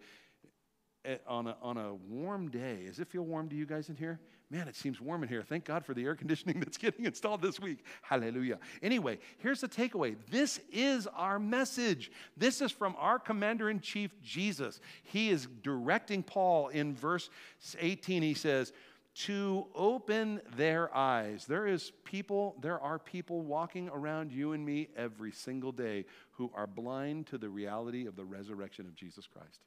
[1.03, 2.85] eh, on a, on a warm day.
[2.85, 4.19] Does it feel warm to you guys in here?
[4.51, 5.41] Man, it seems warm in here.
[5.41, 7.83] Thank God for the air conditioning that's getting installed this week.
[8.03, 8.59] Hallelujah.
[8.83, 12.11] Anyway, here's the takeaway this is our message.
[12.37, 14.79] This is from our commander in chief, Jesus.
[15.03, 17.31] He is directing Paul in verse
[17.79, 18.21] 18.
[18.21, 18.73] He says,
[19.13, 21.45] to open their eyes.
[21.45, 26.51] There is people, there are people walking around you and me every single day who
[26.55, 29.59] are blind to the reality of the resurrection of Jesus Christ.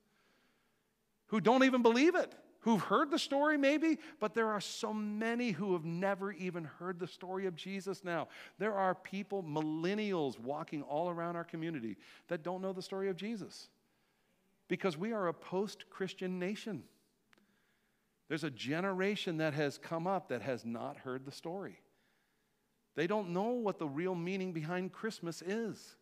[1.26, 2.34] Who don't even believe it.
[2.60, 6.98] Who've heard the story maybe, but there are so many who have never even heard
[6.98, 8.28] the story of Jesus now.
[8.58, 13.16] There are people, millennials, walking all around our community that don't know the story of
[13.16, 13.68] Jesus
[14.68, 16.84] because we are a post Christian nation.
[18.34, 21.78] There's a generation that has come up that has not heard the story.
[22.96, 25.94] They don't know what the real meaning behind Christmas is.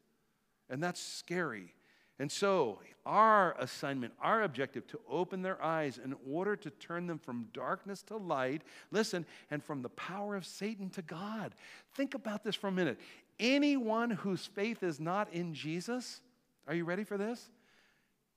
[0.71, 1.75] And that's scary.
[2.19, 7.19] And so, our assignment, our objective to open their eyes in order to turn them
[7.19, 11.55] from darkness to light, listen, and from the power of Satan to God.
[11.97, 12.99] Think about this for a minute.
[13.41, 16.23] Anyone whose faith is not in Jesus,
[16.67, 17.51] are you ready for this?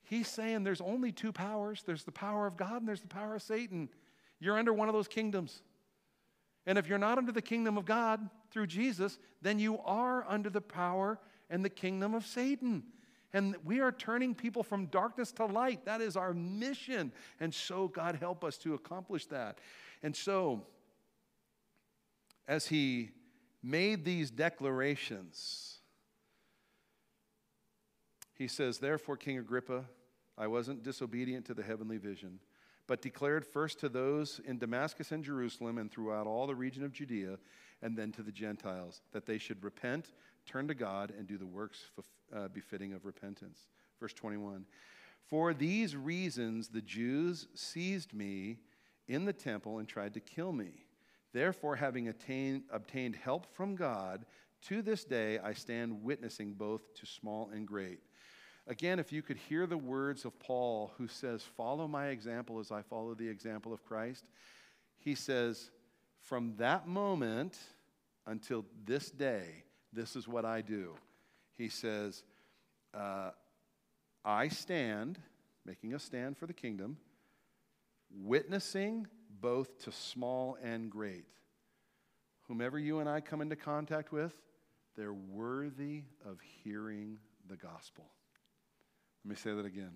[0.06, 3.36] He's saying there's only two powers there's the power of God and there's the power
[3.36, 3.90] of Satan.
[4.40, 5.62] You're under one of those kingdoms.
[6.68, 10.50] And if you're not under the kingdom of God through Jesus, then you are under
[10.50, 12.84] the power and the kingdom of Satan.
[13.34, 15.86] And we are turning people from darkness to light.
[15.86, 17.12] That is our mission.
[17.40, 19.60] And so, God, help us to accomplish that.
[20.02, 20.66] And so,
[22.48, 23.12] as he
[23.62, 25.75] made these declarations,
[28.38, 29.86] he says, Therefore, King Agrippa,
[30.38, 32.40] I wasn't disobedient to the heavenly vision,
[32.88, 36.92] but declared first to those in Damascus and Jerusalem and throughout all the region of
[36.92, 37.38] Judea,
[37.82, 40.12] and then to the Gentiles, that they should repent,
[40.46, 41.92] turn to God, and do the works
[42.36, 43.68] uh, befitting of repentance.
[44.00, 44.66] Verse 21
[45.28, 48.58] For these reasons, the Jews seized me
[49.08, 50.86] in the temple and tried to kill me.
[51.34, 54.26] Therefore, having attained, obtained help from God,
[54.64, 58.00] to this day I stand witnessing both to small and great.
[58.68, 62.72] Again, if you could hear the words of Paul, who says, Follow my example as
[62.72, 64.26] I follow the example of Christ,
[64.98, 65.70] he says,
[66.22, 67.58] From that moment
[68.26, 70.96] until this day, this is what I do.
[71.58, 72.24] He says,
[72.94, 73.32] uh,
[74.24, 75.20] I stand,
[75.66, 76.98] making a stand for the kingdom,
[78.12, 79.08] witnessing
[79.42, 81.26] both to small and great.
[82.48, 84.34] Whomever you and I come into contact with,
[84.96, 88.06] they're worthy of hearing the gospel.
[89.26, 89.94] Let me say that again.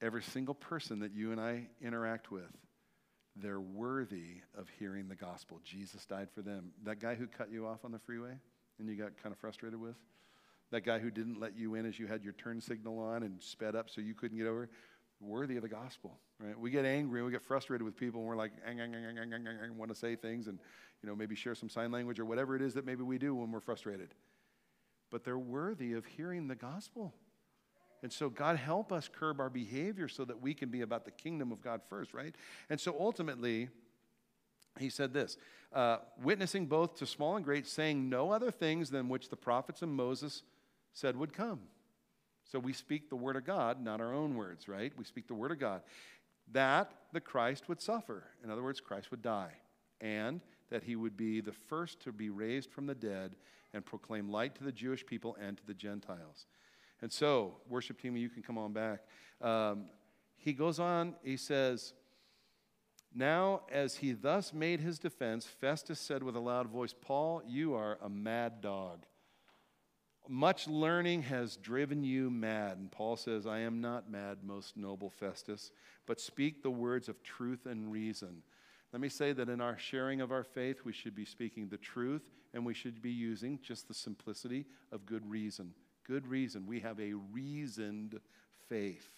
[0.00, 2.56] Every single person that you and I interact with,
[3.34, 5.60] they're worthy of hearing the gospel.
[5.64, 6.70] Jesus died for them.
[6.84, 8.38] That guy who cut you off on the freeway
[8.78, 9.96] and you got kind of frustrated with,
[10.70, 13.42] that guy who didn't let you in as you had your turn signal on and
[13.42, 14.70] sped up so you couldn't get over,
[15.20, 16.56] worthy of the gospel, right?
[16.56, 19.18] We get angry and we get frustrated with people and we're like, ang, ang, ang,
[19.18, 20.60] ang, ang, ang, want to say things and,
[21.02, 23.34] you know, maybe share some sign language or whatever it is that maybe we do
[23.34, 24.14] when we're frustrated.
[25.10, 27.14] But they're worthy of hearing the gospel.
[28.02, 31.10] And so, God, help us curb our behavior so that we can be about the
[31.12, 32.34] kingdom of God first, right?
[32.68, 33.68] And so, ultimately,
[34.78, 35.36] he said this
[35.72, 39.82] uh, witnessing both to small and great, saying no other things than which the prophets
[39.82, 40.42] and Moses
[40.92, 41.60] said would come.
[42.44, 44.92] So, we speak the word of God, not our own words, right?
[44.96, 45.82] We speak the word of God.
[46.50, 48.24] That the Christ would suffer.
[48.42, 49.52] In other words, Christ would die.
[50.00, 53.36] And that he would be the first to be raised from the dead
[53.72, 56.46] and proclaim light to the Jewish people and to the Gentiles.
[57.02, 59.00] And so, worship team, you can come on back.
[59.40, 59.86] Um,
[60.36, 61.94] he goes on, he says,
[63.12, 67.74] Now, as he thus made his defense, Festus said with a loud voice, Paul, you
[67.74, 69.04] are a mad dog.
[70.28, 72.78] Much learning has driven you mad.
[72.78, 75.72] And Paul says, I am not mad, most noble Festus,
[76.06, 78.42] but speak the words of truth and reason.
[78.92, 81.78] Let me say that in our sharing of our faith, we should be speaking the
[81.78, 82.22] truth
[82.54, 85.74] and we should be using just the simplicity of good reason.
[86.06, 86.66] Good reason.
[86.66, 88.20] We have a reasoned
[88.68, 89.08] faith.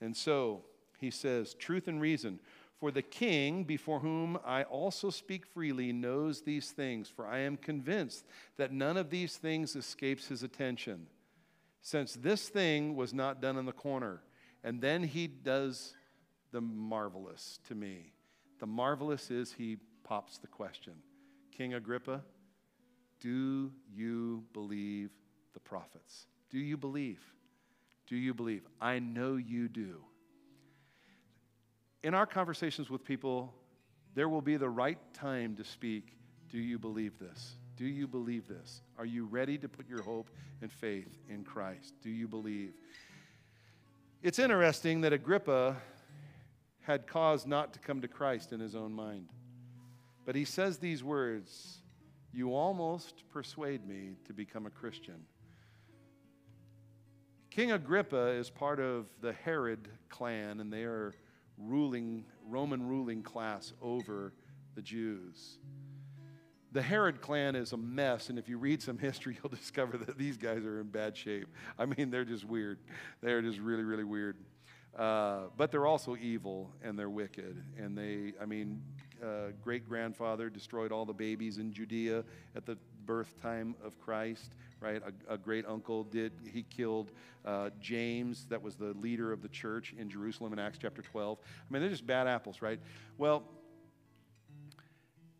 [0.00, 0.64] And so
[0.98, 2.40] he says, truth and reason.
[2.78, 7.56] For the king, before whom I also speak freely, knows these things, for I am
[7.56, 8.26] convinced
[8.58, 11.06] that none of these things escapes his attention.
[11.80, 14.20] Since this thing was not done in the corner.
[14.62, 15.94] And then he does
[16.52, 18.12] the marvelous to me.
[18.58, 20.94] The marvelous is he pops the question
[21.50, 22.22] King Agrippa,
[23.20, 25.10] do you believe
[25.56, 26.26] the prophets.
[26.50, 27.20] Do you believe?
[28.06, 28.62] Do you believe?
[28.78, 30.02] I know you do.
[32.02, 33.54] In our conversations with people,
[34.14, 36.14] there will be the right time to speak.
[36.50, 37.56] Do you believe this?
[37.78, 38.82] Do you believe this?
[38.98, 40.28] Are you ready to put your hope
[40.60, 41.94] and faith in Christ?
[42.02, 42.74] Do you believe?
[44.22, 45.76] It's interesting that Agrippa
[46.82, 49.28] had cause not to come to Christ in his own mind.
[50.26, 51.78] But he says these words
[52.30, 55.24] You almost persuade me to become a Christian.
[57.56, 61.14] King Agrippa is part of the Herod clan, and they are
[61.56, 64.34] ruling, Roman ruling class over
[64.74, 65.56] the Jews.
[66.72, 70.18] The Herod clan is a mess, and if you read some history, you'll discover that
[70.18, 71.48] these guys are in bad shape.
[71.78, 72.78] I mean, they're just weird.
[73.22, 74.36] They're just really, really weird.
[74.94, 77.62] Uh, but they're also evil and they're wicked.
[77.78, 78.82] And they, I mean,
[79.24, 82.22] uh, great grandfather destroyed all the babies in Judea
[82.54, 85.02] at the birth time of Christ right?
[85.28, 87.10] A, a great uncle did, he killed
[87.44, 91.38] uh, James, that was the leader of the church in Jerusalem in Acts chapter 12.
[91.42, 92.78] I mean, they're just bad apples, right?
[93.18, 93.42] Well,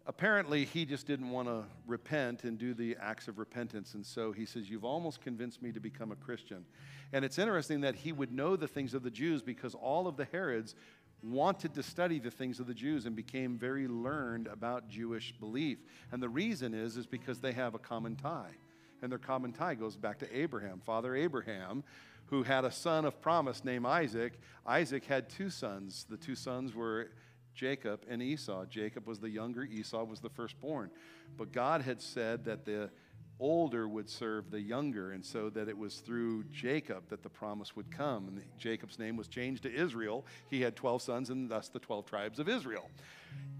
[0.06, 3.94] apparently he just didn't want to repent and do the acts of repentance.
[3.94, 6.64] And so he says, You've almost convinced me to become a Christian.
[7.12, 10.16] And it's interesting that he would know the things of the Jews because all of
[10.16, 10.74] the Herods
[11.22, 15.78] wanted to study the things of the Jews and became very learned about Jewish belief.
[16.12, 18.56] And the reason is is because they have a common tie
[19.02, 20.80] and their common tie goes back to Abraham.
[20.84, 21.84] Father Abraham,
[22.26, 26.06] who had a son of promise named Isaac, Isaac had two sons.
[26.08, 27.10] The two sons were
[27.54, 28.66] Jacob and Esau.
[28.66, 30.90] Jacob was the younger, Esau was the firstborn.
[31.36, 32.90] But God had said that the
[33.38, 37.76] older would serve the younger, and so that it was through Jacob that the promise
[37.76, 38.28] would come.
[38.28, 40.24] And Jacob's name was changed to Israel.
[40.48, 42.90] He had 12 sons, and thus the 12 tribes of Israel.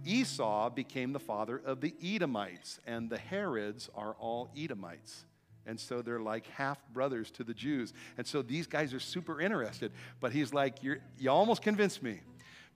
[0.05, 5.25] Esau became the father of the Edomites, and the Herods are all Edomites.
[5.67, 7.93] And so they're like half brothers to the Jews.
[8.17, 9.91] And so these guys are super interested.
[10.21, 12.21] But he's like, you almost convinced me.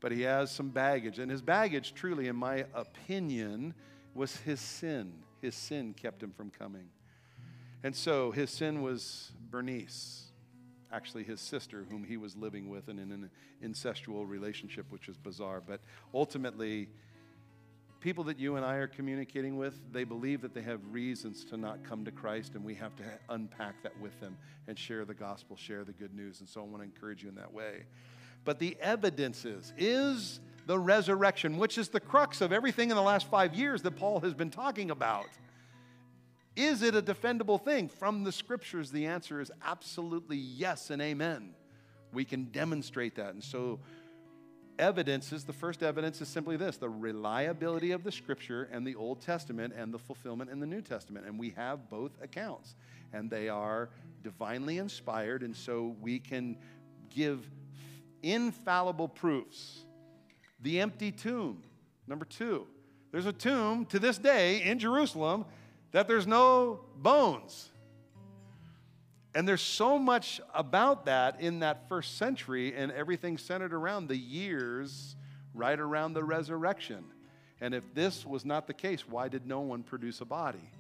[0.01, 1.21] But he has some baggage.
[1.21, 3.75] And his baggage, truly, in my opinion,
[4.13, 5.13] was his sin.
[5.41, 6.89] His sin kept him from coming.
[7.85, 10.30] And so his sin was Bernice.
[10.93, 13.31] Actually his sister, whom he was living with and in an
[13.65, 15.63] incestual relationship, which is bizarre.
[15.65, 15.81] But
[16.13, 16.89] ultimately,
[18.01, 21.57] people that you and I are communicating with, they believe that they have reasons to
[21.57, 24.37] not come to Christ, and we have to unpack that with them
[24.67, 26.41] and share the gospel, share the good news.
[26.41, 27.85] And so I want to encourage you in that way.
[28.45, 33.27] But the evidences is the resurrection, which is the crux of everything in the last
[33.29, 35.27] five years that Paul has been talking about.
[36.57, 37.89] Is it a defendable thing?
[37.89, 41.55] From the scriptures, the answer is absolutely yes and amen.
[42.13, 43.35] We can demonstrate that.
[43.35, 43.79] And so,
[44.79, 48.97] evidence is the first evidence is simply this the reliability of the scripture and the
[48.97, 51.27] Old Testament and the fulfillment in the New Testament.
[51.27, 52.75] And we have both accounts,
[53.13, 53.91] and they are
[54.25, 55.43] divinely inspired.
[55.43, 56.57] And so, we can
[57.15, 57.49] give
[58.25, 59.85] infallible proofs.
[60.63, 61.63] The empty tomb,
[62.09, 62.67] number two.
[63.13, 65.45] There's a tomb to this day in Jerusalem
[65.93, 67.69] that there's no bones.
[69.35, 74.17] And there's so much about that in that first century, and everything centered around the
[74.17, 75.15] years
[75.55, 77.05] right around the resurrection.
[77.61, 80.71] And if this was not the case, why did no one produce a body?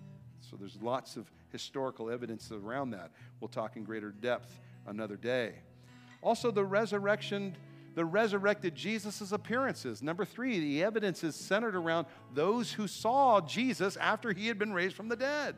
[0.40, 3.10] So there's lots of historical evidence around that.
[3.40, 5.54] We'll talk in greater depth another day.
[6.22, 7.54] Also, the resurrection
[7.94, 10.02] the resurrected Jesus' appearances.
[10.02, 14.72] Number three, the evidence is centered around those who saw Jesus after he had been
[14.72, 15.56] raised from the dead.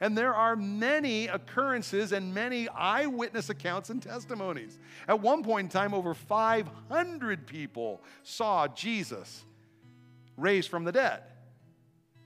[0.00, 4.78] And there are many occurrences and many eyewitness accounts and testimonies.
[5.06, 9.44] At one point in time, over 500 people saw Jesus
[10.36, 11.22] raised from the dead.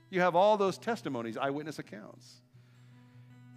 [0.09, 2.41] You have all those testimonies, eyewitness accounts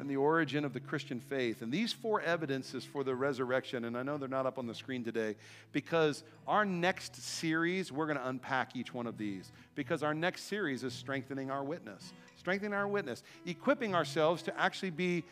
[0.01, 1.63] and the origin of the Christian faith.
[1.63, 4.75] And these four evidences for the resurrection, and I know they're not up on the
[4.75, 5.37] screen today,
[5.73, 10.45] because our next series, we're going to unpack each one of these, because our next
[10.45, 12.13] series is strengthening our witness.
[12.37, 15.23] Strengthening our witness, equipping ourselves to actually be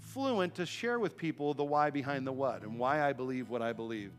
[0.00, 3.60] fluent to share with people the why behind the what and why I believe what
[3.60, 4.10] I believe.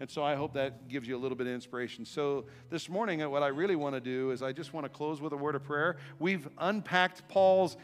[0.00, 2.06] And so I hope that gives you a little bit of inspiration.
[2.06, 5.20] So this morning, what I really want to do is I just want to close
[5.20, 5.98] with a word of prayer.
[6.18, 7.76] We've unpacked Paul's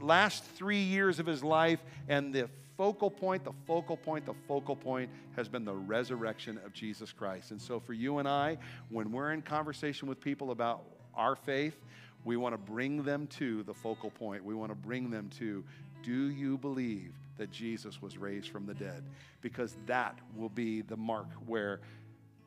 [0.00, 4.76] last three years of his life, and the focal point, the focal point, the focal
[4.76, 7.50] point has been the resurrection of Jesus Christ.
[7.50, 8.58] And so, for you and I,
[8.90, 10.84] when we're in conversation with people about
[11.14, 11.76] our faith,
[12.24, 14.44] we want to bring them to the focal point.
[14.44, 15.64] We want to bring them to
[16.02, 19.02] do you believe that Jesus was raised from the dead?
[19.40, 21.80] Because that will be the mark where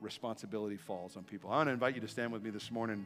[0.02, 1.52] responsibility falls on people.
[1.52, 3.06] I want to invite you to stand with me this morning.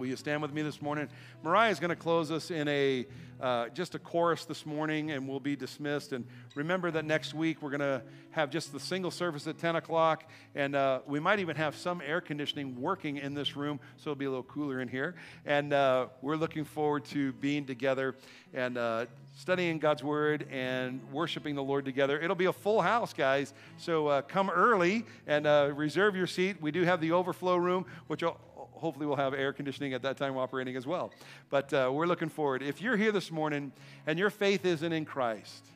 [0.00, 1.10] Will you stand with me this morning?
[1.42, 3.04] Mariah is going to close us in a
[3.38, 6.12] uh, just a chorus this morning, and we'll be dismissed.
[6.12, 9.76] And remember that next week we're going to have just the single service at 10
[9.76, 10.24] o'clock,
[10.54, 14.18] and uh, we might even have some air conditioning working in this room, so it'll
[14.18, 15.16] be a little cooler in here.
[15.44, 18.14] And uh, we're looking forward to being together
[18.52, 22.20] and uh, studying God's Word and worshiping the Lord together.
[22.20, 23.54] It'll be a full house, guys.
[23.78, 26.60] So uh, come early and uh, reserve your seat.
[26.60, 28.38] We do have the overflow room, which will
[28.80, 31.12] hopefully we'll have air conditioning at that time operating as well.
[31.50, 32.62] But uh, we're looking forward.
[32.62, 33.72] If you're here this morning
[34.06, 35.66] and your faith isn't in Christ,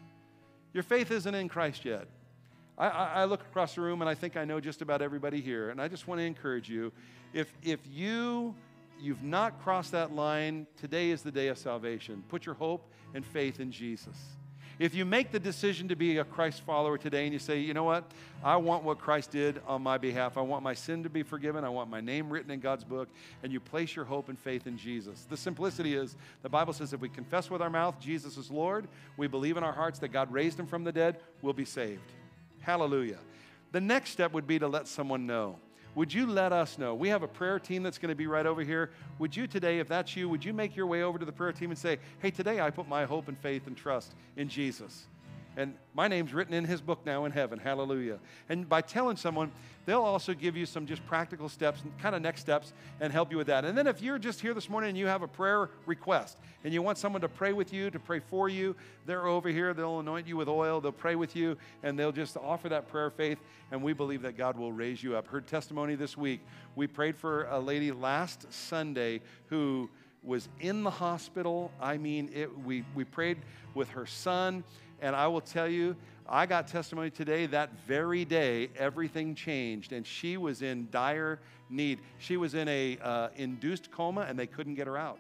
[0.73, 2.09] your faith isn't in Christ yet.
[2.77, 5.71] I, I, look across the room and I think I know just about everybody here,
[5.71, 6.91] and I just want to encourage you.
[7.33, 8.55] If if you
[9.01, 12.25] you've not crossed that line, today is the day of salvation.
[12.29, 14.17] Put your hope and faith in Jesus.
[14.79, 17.75] If you make the decision to be a Christ follower today and you say, you
[17.75, 18.11] know what,
[18.43, 21.65] I want what Christ did on my behalf, I want my sin to be forgiven,
[21.65, 23.09] I want my name written in God's book,
[23.43, 25.27] and you place your hope and faith in Jesus.
[25.31, 28.89] The simplicity is the Bible says if we confess with our mouth Jesus is Lord,
[29.17, 32.13] we believe in our hearts that God raised him from the dead, we'll be saved.
[32.61, 33.19] Hallelujah.
[33.73, 35.59] The next step would be to let someone know
[35.95, 36.95] would you let us know?
[36.95, 38.91] We have a prayer team that's going to be right over here.
[39.19, 41.53] Would you today, if that's you, would you make your way over to the prayer
[41.53, 45.07] team and say, hey, today I put my hope and faith and trust in Jesus?
[45.57, 47.59] And my name's written in his book now in heaven.
[47.59, 48.19] Hallelujah.
[48.49, 49.53] And by telling someone,
[49.87, 53.31] they'll also give you some just practical steps and kind of next steps and help
[53.31, 53.65] you with that.
[53.65, 56.75] And then if you're just here this morning and you have a prayer request and
[56.75, 58.75] you want someone to pray with you, to pray for you,
[59.07, 59.73] they're over here.
[59.75, 63.07] They'll anoint you with oil, they'll pray with you, and they'll just offer that prayer
[63.07, 63.39] of faith.
[63.71, 65.29] And we believe that God will raise you up.
[65.29, 66.41] Heard testimony this week.
[66.75, 69.89] We prayed for a lady last Sunday who
[70.25, 71.71] was in the hospital.
[71.81, 73.39] I mean, it, we, we prayed
[73.75, 74.65] with her son
[75.05, 75.95] and I will tell you,
[76.27, 81.99] I got testimony today that very day, everything changed, and she was in dire need.
[82.17, 85.19] She was in a uh, induced coma, and they couldn't get her out.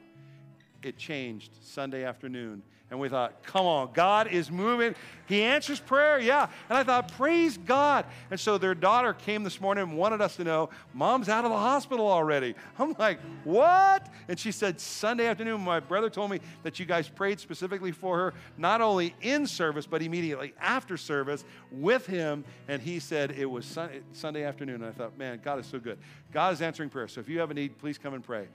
[0.83, 4.95] It changed Sunday afternoon, And we thought, come on, God is moving.
[5.27, 6.49] He answers prayer, yeah.
[6.69, 8.05] And I thought, praise God.
[8.31, 11.51] And so their daughter came this morning and wanted us to know, Mom's out of
[11.51, 12.55] the hospital already.
[12.79, 14.07] I'm like, what?
[14.29, 18.19] And she said, Sunday afternoon, my brother told me that you guys prayed specifically for
[18.19, 22.45] her, not only in service, but immediately after service with him.
[22.69, 23.79] And he said it was
[24.13, 24.83] Sunday afternoon.
[24.83, 25.99] And I thought, man, God is so good.
[26.33, 27.09] God is answering prayer.
[27.09, 28.47] So if you have a need, please come and pray.